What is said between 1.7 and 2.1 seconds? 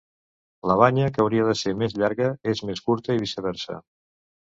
més